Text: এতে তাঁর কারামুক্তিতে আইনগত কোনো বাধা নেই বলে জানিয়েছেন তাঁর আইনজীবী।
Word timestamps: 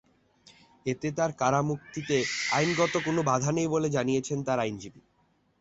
এতে 0.85 1.07
তাঁর 1.17 1.31
কারামুক্তিতে 1.33 2.17
আইনগত 2.51 2.93
কোনো 3.05 3.21
বাধা 3.23 3.51
নেই 3.51 3.67
বলে 3.67 3.87
জানিয়েছেন 3.89 4.37
তাঁর 4.47 4.59
আইনজীবী। 4.59 5.01